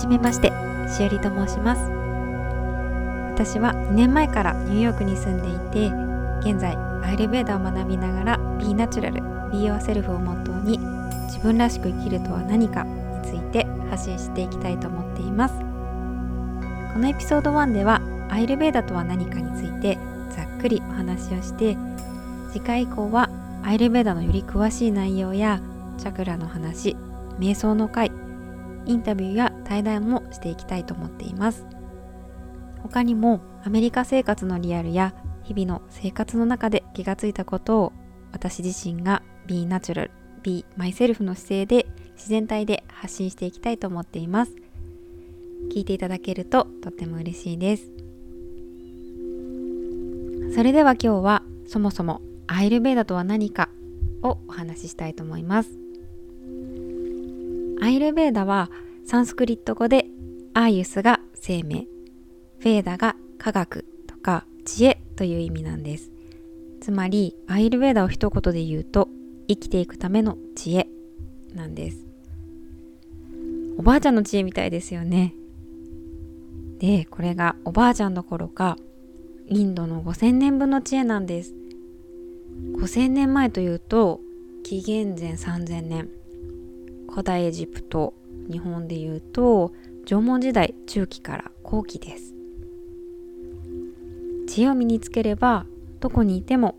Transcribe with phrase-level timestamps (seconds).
[0.00, 0.48] じめまして
[0.88, 1.82] しおりと申します。
[3.34, 9.12] 私は2年前からニューヨークに住んでいて現在アイルベーダを学びながら Be Natural
[9.50, 10.78] Be Yourself をモットーに
[11.26, 12.90] 自分らしく生きるとは何かに
[13.22, 15.54] ついて発信していきたいと思っています。
[16.92, 19.98] このエピソード1ではアイルベーダとは何かについて
[20.30, 21.76] ざっくりお話をして
[22.52, 23.30] 次回以降は
[23.62, 25.60] アイルベーダのより詳しい内容や
[25.98, 26.96] チャクラの話
[27.38, 28.10] 瞑想の会
[28.90, 31.64] インタビューや対談もしていきたいと思っています。
[32.82, 37.92] 他にもアメリカ生活のリアルや日々の生活の中で気がついたことを
[38.32, 40.10] 私自身が Be Natural,
[40.42, 41.86] Be Myself の姿勢で
[42.16, 44.52] 自然体で発信していきたいと思っています。
[45.72, 47.92] 聞いていただけるととっても嬉しいです。
[50.52, 53.68] それでは今日はそもそもアイルベーダとは何か
[54.22, 55.89] をお話ししたいと思います。
[57.82, 58.70] アイルベーダは
[59.06, 60.06] サンスクリット語で
[60.52, 61.86] アーユスが生命、
[62.58, 66.10] フェーダが科学とか知恵という意味なんです。
[66.82, 69.08] つまりアイルベーダを一言で言うと
[69.48, 70.88] 生きていくための知恵
[71.54, 72.04] なんです。
[73.78, 75.34] おばあちゃんの知恵みたいですよね。
[76.80, 78.76] で、これがおばあちゃんどころか
[79.48, 81.54] インドの5000年分の知恵なんです。
[82.74, 84.20] 5000年前というと
[84.64, 86.10] 紀元前3000年
[87.10, 88.14] 古代エジプト
[88.50, 89.72] 日本でいうと
[90.06, 92.34] 縄文時代中期から後期です。
[94.48, 95.66] 知恵を身につければ
[96.00, 96.76] どこにいても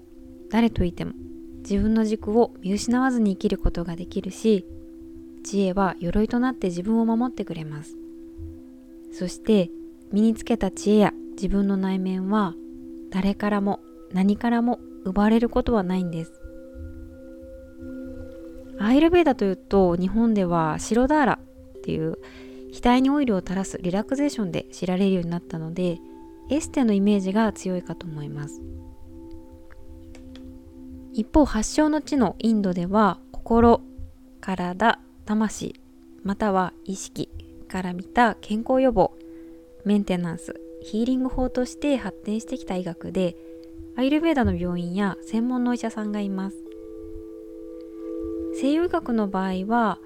[0.49, 1.13] 誰といても
[1.59, 4.65] 自分の軸を見失わずに生きることができるし
[5.43, 7.95] 知恵は鎧となって自分を守ってくれます。
[9.13, 9.69] そして
[10.11, 12.53] 身につけた知恵や自分の内面は
[13.09, 13.79] 誰からも
[14.11, 16.40] 何からも奪われることはないんです。
[18.83, 21.39] アイルベーダというと日本では白ダーラ
[21.77, 22.17] っていう
[22.73, 25.99] 額にオイルを垂らすリラクゼーションで知られるようになったので
[26.49, 28.61] エステのイメージが強いかと思います。
[31.13, 33.81] 一方発祥の地のインドでは心
[34.39, 35.75] 体魂
[36.23, 37.29] または意識
[37.67, 39.11] から見た健康予防
[39.83, 43.35] メンテナンスヒーリング法として発展してきた医学で
[43.97, 46.70] アイルベーダの病院や専門のお医者さんがいます。
[48.61, 49.97] 西洋医学の場合は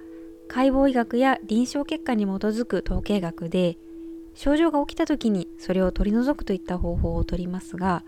[0.48, 3.78] 解剖医学や臨床結果に基づく統計学で
[4.34, 8.06] 症状が起きた時にそれを取り除くといった方法をとりますが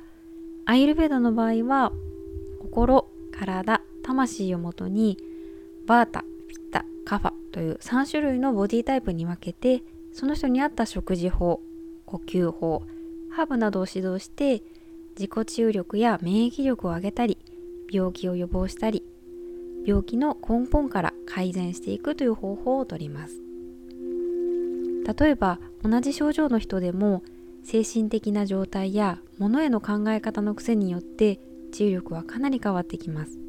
[0.63, 1.91] アイルベーダの場合は
[2.61, 5.17] 心体魂をもとに
[5.85, 11.59] バータピッタカファという3種類のボディタイプに分けてその人に合った食事法
[12.05, 12.83] 呼吸法
[13.31, 14.63] ハーブなどを指導して
[15.19, 17.37] 自己治癒力や免疫力を上げたり
[17.91, 19.03] 病気を予防したり
[19.87, 23.41] 病気の根本から改善していくという方法をとります。
[25.17, 27.23] 例えば同じ症状の人でも
[27.63, 31.39] 精神的な状態や物への考え方の癖によって
[31.71, 33.39] 治癒力はかなり変わってきます。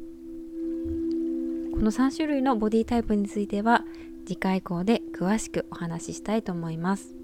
[1.73, 3.83] この3種類のボディタイプについては
[4.25, 7.15] 次回以降で詳しくお話ししたいと思います。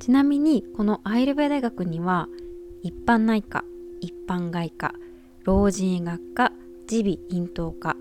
[0.00, 2.28] ちなみにこのアイルベ大学には
[2.82, 3.64] 一般内科
[4.02, 4.92] 一般外科
[5.44, 6.52] 老人医学科
[6.86, 7.96] 耳鼻咽頭科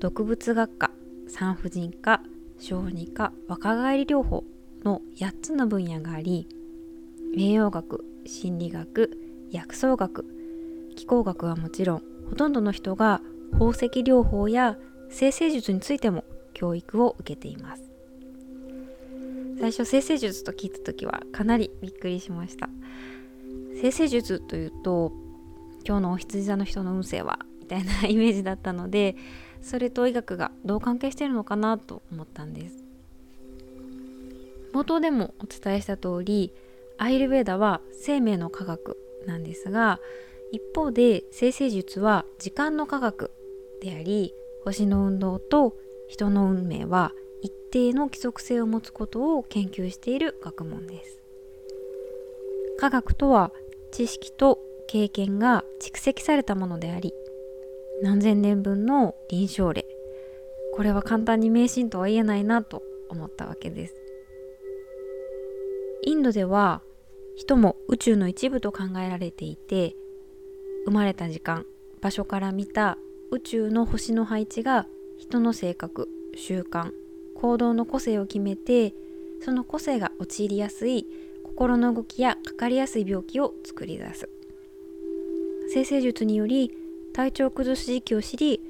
[0.00, 0.90] 毒物学科
[1.28, 2.20] 産婦人科
[2.58, 4.42] 小児科若返り療法
[4.84, 6.48] の8つの分野があり
[7.36, 9.16] 栄養学心理学
[9.52, 10.26] 薬草学
[10.96, 13.20] 気候学はもちろんほとんどの人が
[13.52, 14.76] 宝石療法や
[15.10, 16.24] 生成術についても
[16.54, 17.82] 教育を受けています。
[19.60, 22.68] 最初生成術と聞いた時はかなりびっくりしました。
[23.80, 25.12] 生成術というと
[25.86, 29.16] 今日のお羊座の人の運勢はみたいなイメージだったので
[29.62, 32.84] それと医学がどう関係してるのかなと思ったんです。
[34.74, 36.52] 冒頭でもお伝えした通り
[36.98, 39.98] アイルベーダは生命の科学なんですが
[40.52, 43.30] 一方で生成術は時間の科学
[43.80, 44.34] であり
[44.64, 45.74] 星の運動と
[46.08, 51.18] 人の運命は一定の規則性を持つことを研究している学問です。
[52.78, 53.52] 科学とは
[53.92, 57.14] 知識と経験が蓄積されたものであり
[58.02, 59.84] 何千年分の臨床例。
[60.74, 63.94] これは簡単に迷信とは言えないなと思ったわけです。
[66.02, 66.82] インドでは
[67.36, 69.94] 人も宇宙の一部と考えられていて
[70.84, 71.64] 生まれた時間
[72.00, 72.98] 場所から見た
[73.30, 74.86] 宇宙の星の配置が
[75.18, 76.90] 人の性格習慣
[77.34, 78.92] 行動の個性を決めて
[79.42, 81.06] その個性が陥りやすい
[81.42, 84.28] 心の動きやかかりやすい病気を作り出す。
[85.72, 86.70] 生成術により
[87.14, 88.60] 体調崩す時期を知り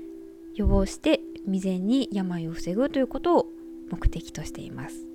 [0.55, 3.47] 予防して未然に病を防ぐということを
[3.91, 5.07] 目的としています。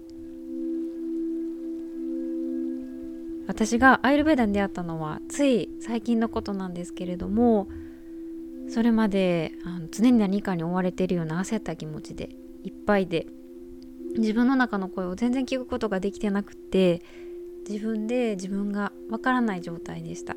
[3.48, 7.68] 私がアイルベーダに出会ったのはつい最近のことなんですけれども
[8.68, 12.30] それまであの常に何かに追われているような焦った気持ちで
[12.64, 13.26] いっぱいで
[14.18, 17.02] 自分の中の声を全然聞くことができてなくて
[17.68, 20.36] 自分で自分がわからない状態でした。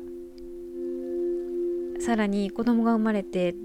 [2.03, 3.55] さらに子供が生まれて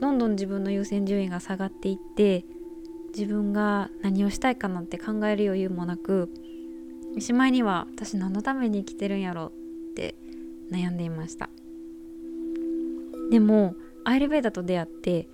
[0.00, 2.44] どんどん自分の優先順位が下がっていって
[3.12, 6.30] 自分が何をしたいかなんて考える余裕もなく
[7.18, 10.14] しまいには私何のために生きてるんやろって
[10.70, 11.50] 悩んでいました。
[13.32, 13.74] でも
[14.04, 15.28] アイルベーダと出会って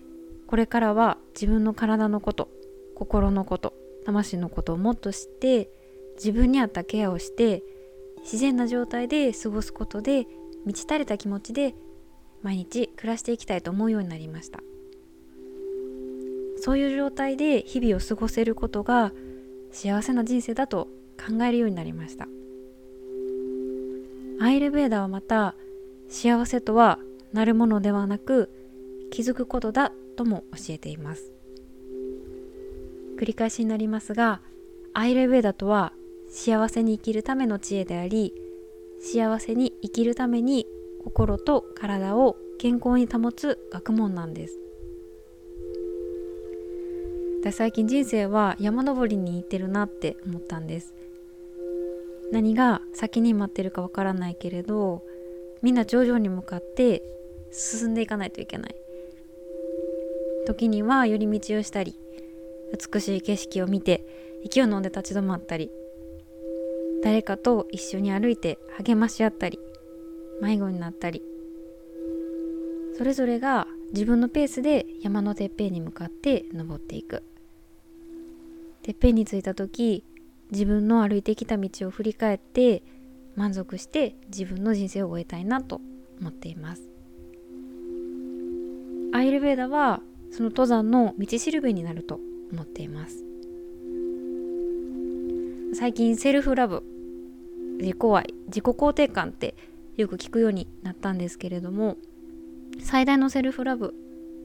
[0.46, 2.48] これからは自分の体のこと
[2.94, 3.74] 心のこと
[4.06, 5.68] 魂のことをもっと知って
[6.16, 7.62] 自分に合ったケアをして
[8.22, 10.26] 自然な状態で過ごすことで
[10.64, 11.74] 満ち足りた気持ちで
[12.44, 14.60] 毎日暮らしていきたいと思うようになりました。
[16.60, 19.12] そういう状態で日々を過ごせることが
[19.72, 20.88] 幸せな人生だと
[21.18, 22.28] 考えるようになりました。
[24.40, 25.54] アイルベーダはまた
[26.08, 26.98] 幸せとは
[27.32, 28.50] なるものではなく
[29.10, 31.32] 気づくことだとも教えています。
[33.16, 34.42] 繰り返しになりますが
[34.92, 35.92] アイルベーダとは
[36.28, 38.34] 幸せに生きるための知恵であり
[39.00, 40.66] 幸せに生きるために
[41.04, 44.58] 心と体を健康に保つ学問なんです。
[47.52, 50.94] 最近人生は山登りに行ってるなって思ったんです。
[52.32, 55.02] 何が先に待ってるかわからないけれど
[55.62, 57.02] みんな頂上に向かって
[57.52, 58.74] 進んでいかないといけない。
[60.46, 61.98] 時には寄り道をしたり
[62.92, 64.04] 美しい景色を見て
[64.42, 65.70] 息を飲んで立ち止まったり
[67.02, 69.58] 誰かと一緒に歩いて励まし合ったり
[70.40, 71.22] 迷子になったり
[72.96, 77.22] それぞれが自分のペースで山のてっぺんに向かって登っていく。
[78.82, 80.04] てっぺんに着いた時
[80.50, 82.82] 自分の歩いてきた道を振り返って
[83.34, 85.80] 満足して自分の人生を終えたいなと
[86.20, 86.82] 思っています。
[89.12, 90.00] アイルベーダは
[90.30, 92.20] その登山の道しるべになると
[92.52, 93.24] 思っています。
[95.74, 96.84] 最近セルフラブ
[97.80, 99.54] 自己愛自己肯定感って
[99.96, 101.96] よく聞くようになったんですけれども
[102.80, 103.94] 最大のセルフラブ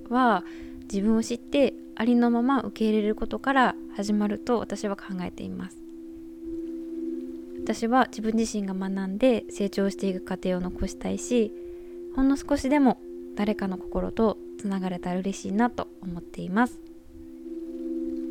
[0.09, 0.43] は
[0.83, 5.77] 自分を知ってありのまま受け入れることから始まると私は考えています。
[7.63, 11.53] 私は自分自身が学んで成長していく過程を残したいし
[12.15, 12.99] ほんの少しでも
[13.35, 16.79] 誰かの心とつながれたら嬉しいなと思っています。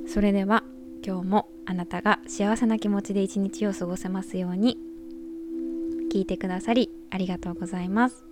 [0.08, 0.64] それでは
[1.06, 4.87] 今日もあなたが幸せな気持ちで一日を過ごせますように。
[6.18, 8.27] 聞いてくださりありがとうございます。